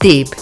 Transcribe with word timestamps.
Deep. 0.00 0.41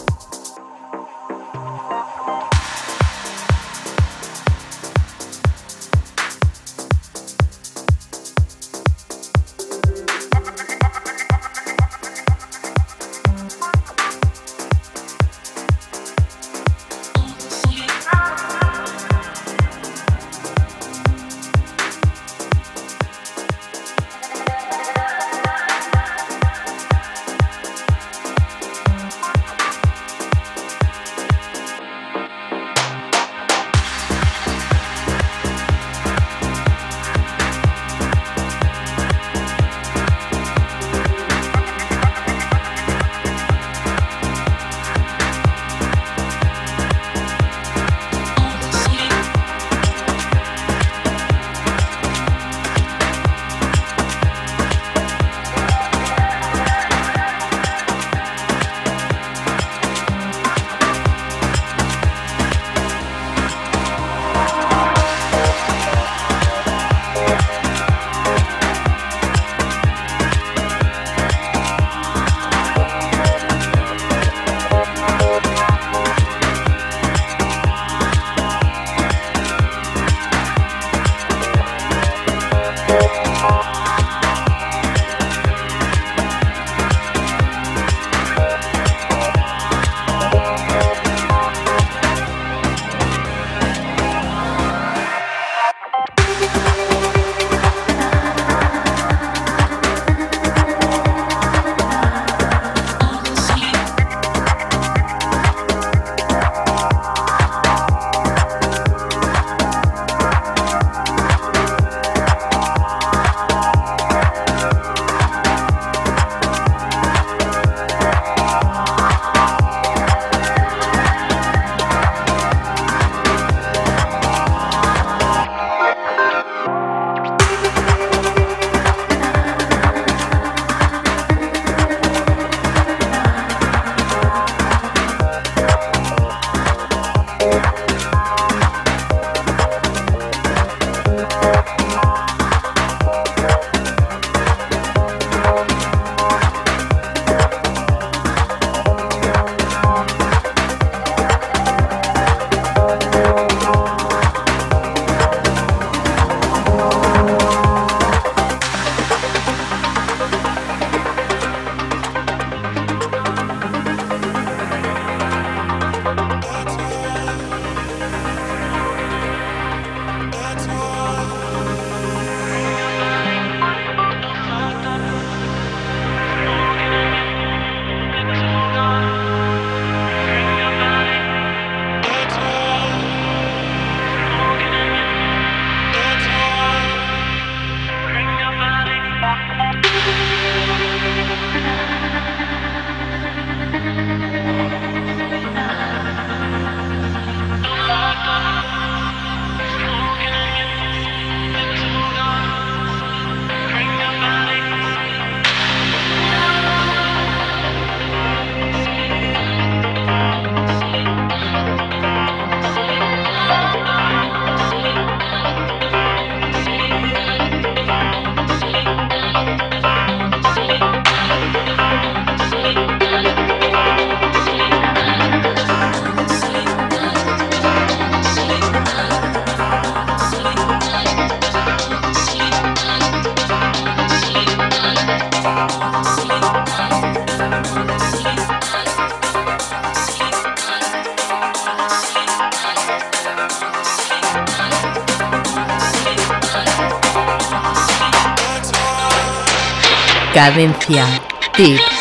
Cadencia. 250.41 251.05
Tip. 251.53 252.00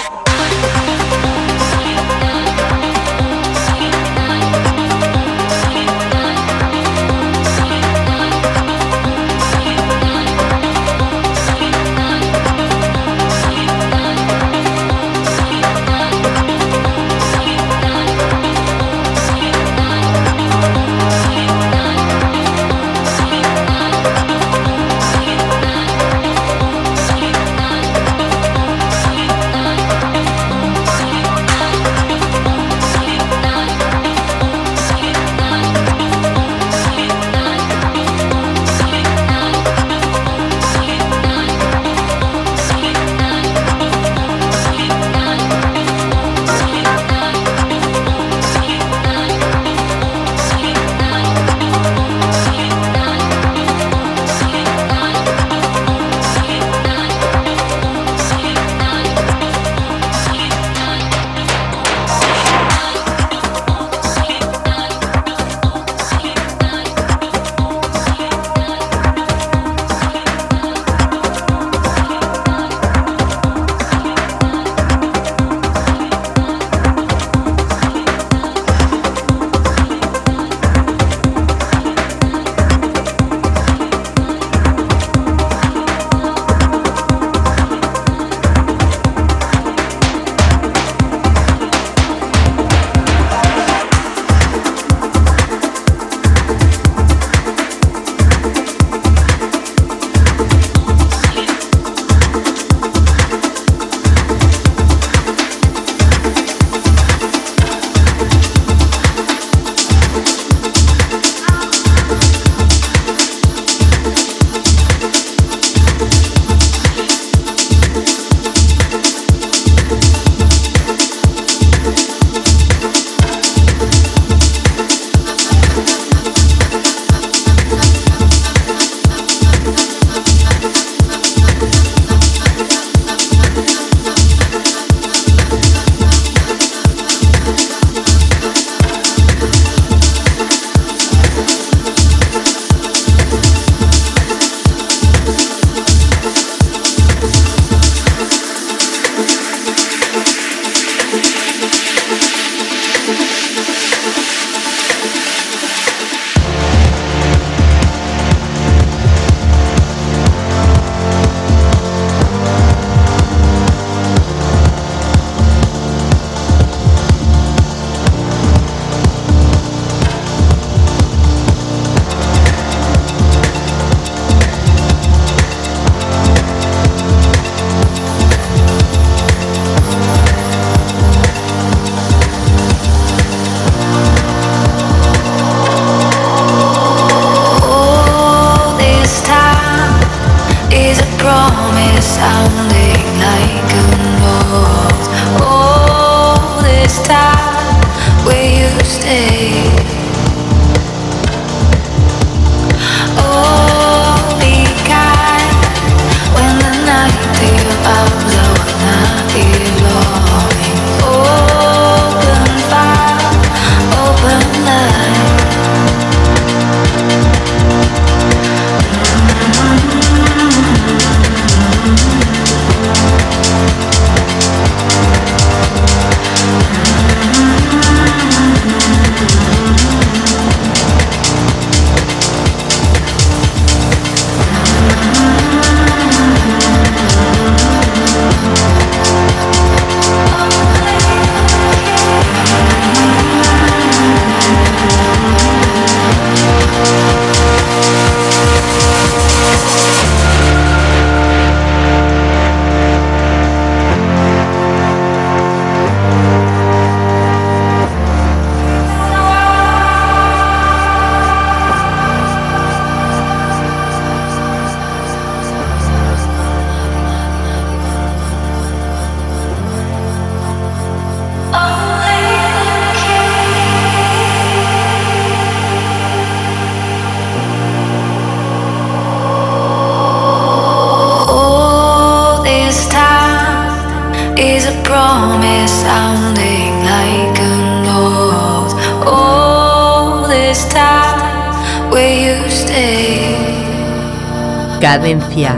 Cadencia. 294.90 295.54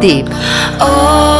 Tip. 0.00 0.28
Oh, 0.80 1.35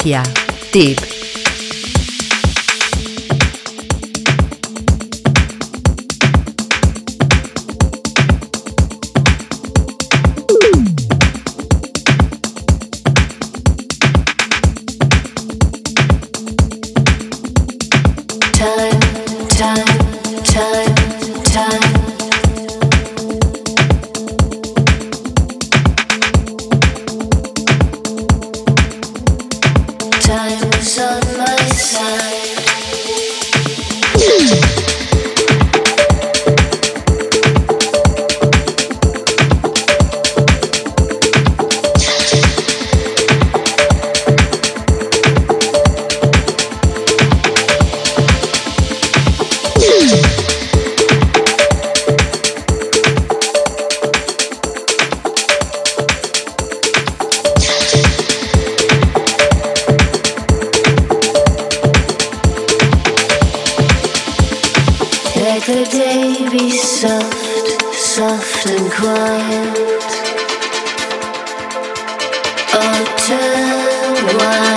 Cadencia. 0.00 0.22
Tip. 0.70 1.09
away. 74.34 74.69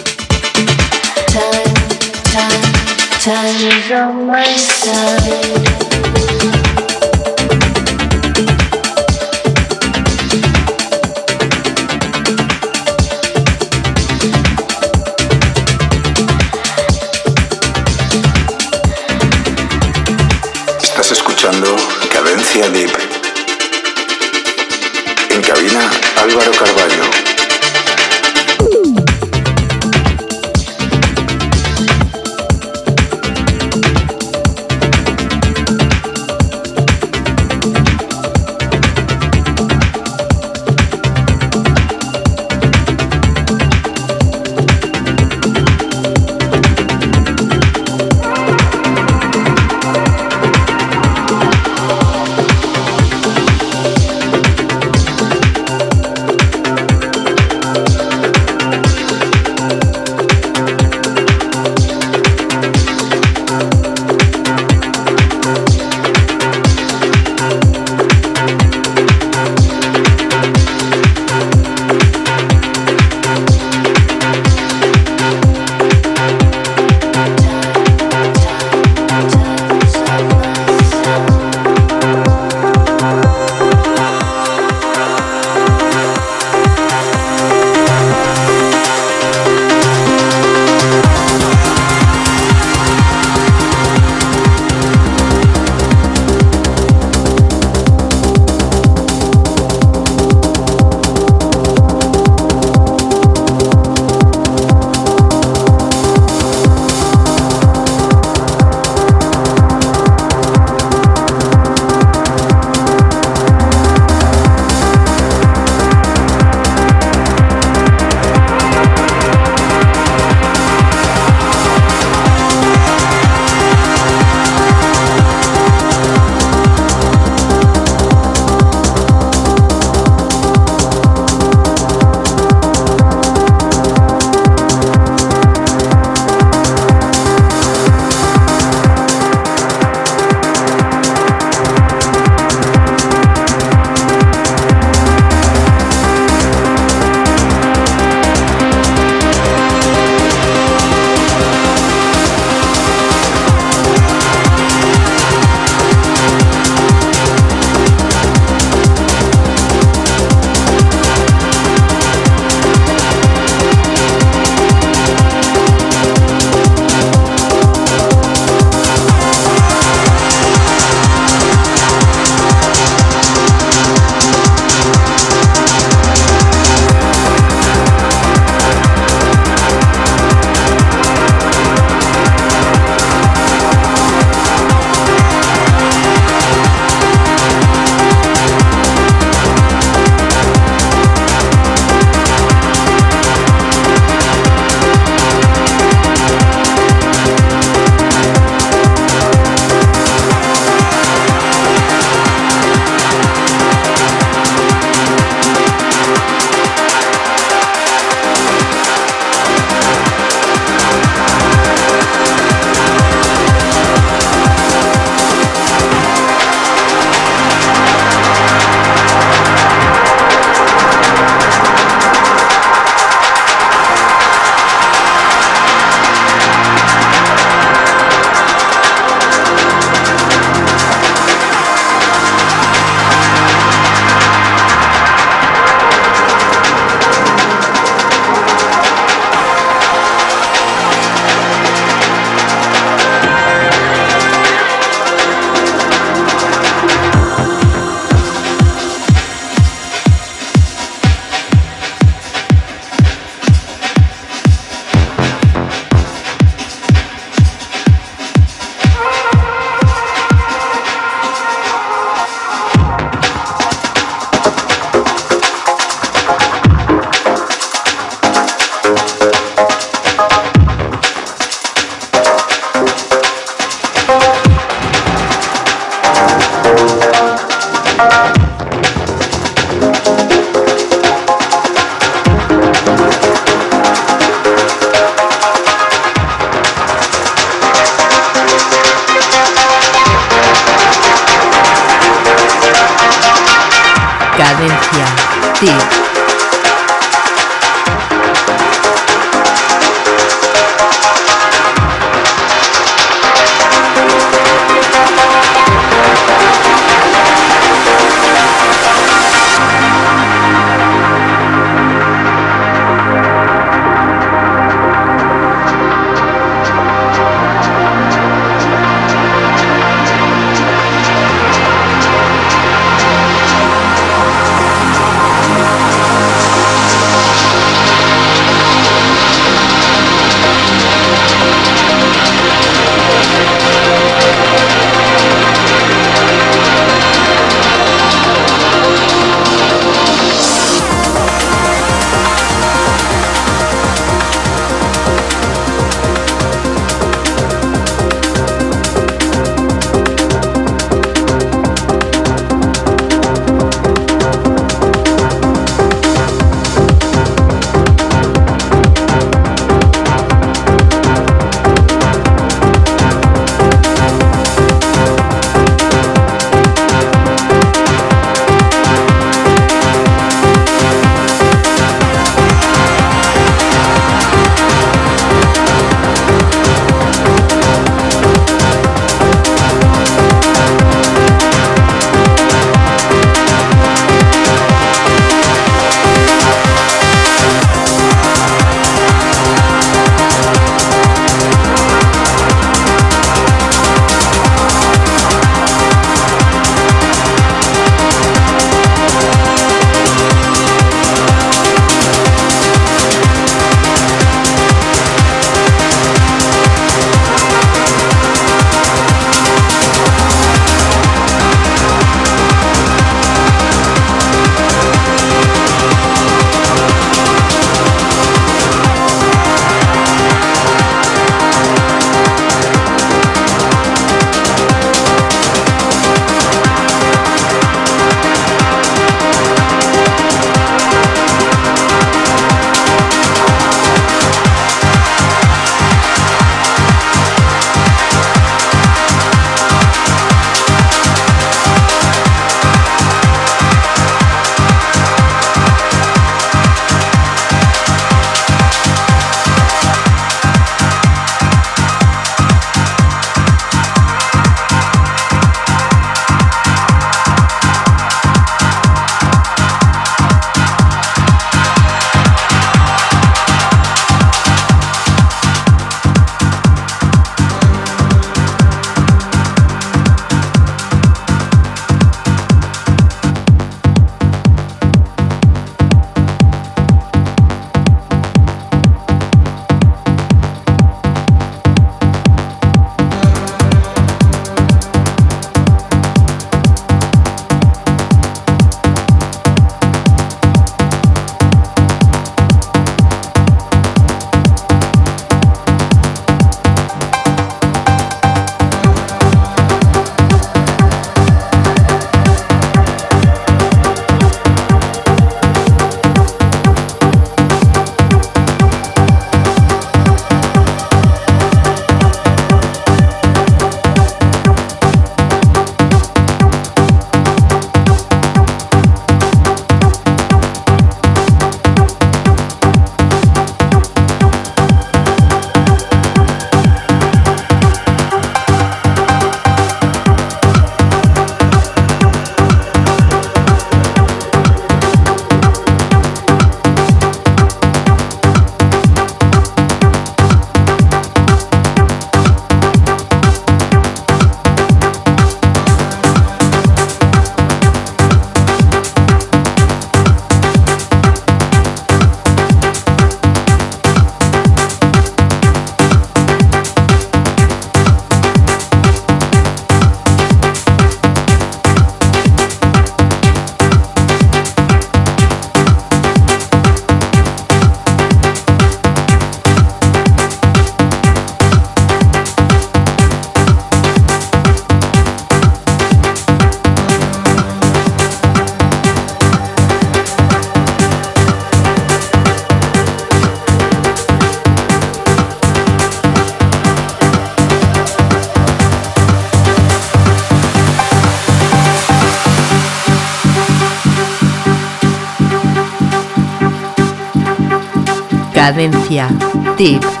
Cadencia. 598.41 599.07
Tip. 599.55 600.00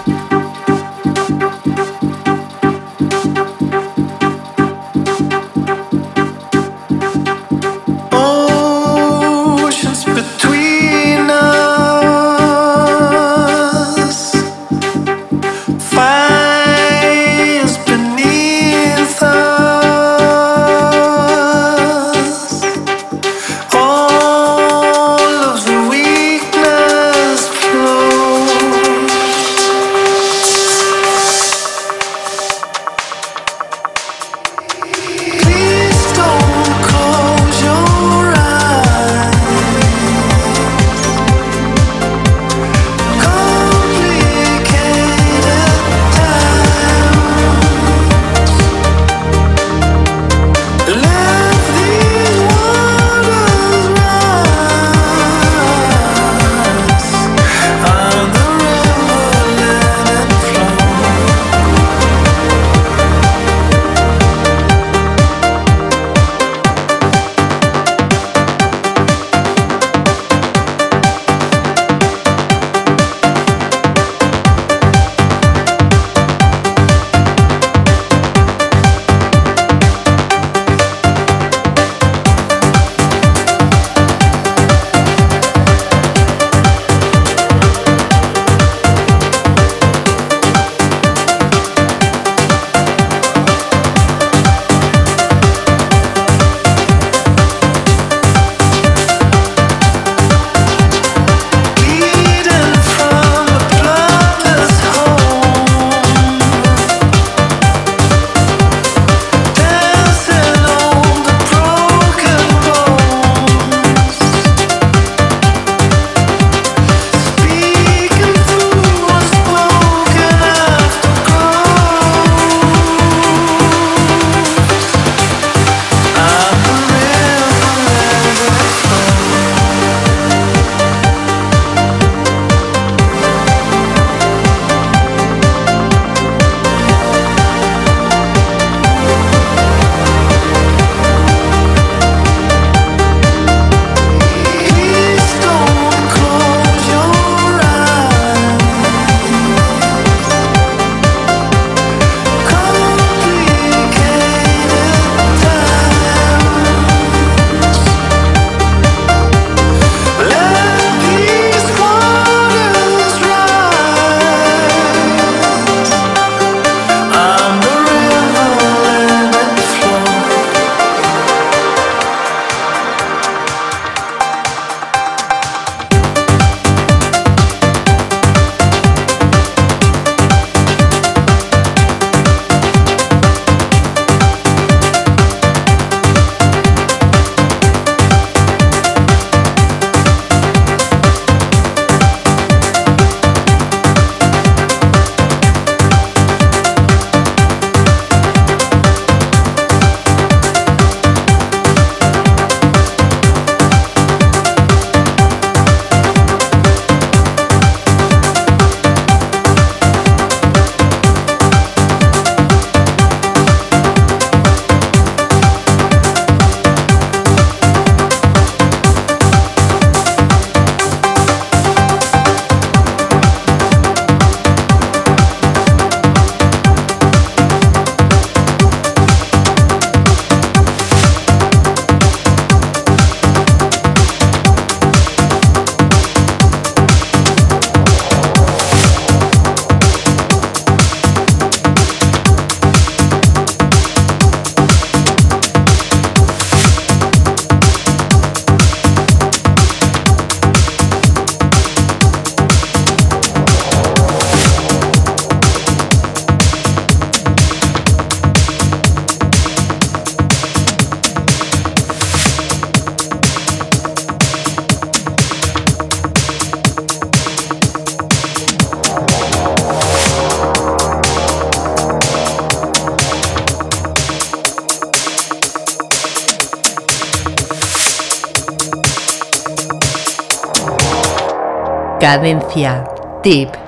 Cadencia. 282.01 282.83
Tip. 283.21 283.60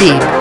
Tip. 0.00 0.39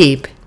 Cadencia. 0.00 0.30
Tip. 0.30 0.39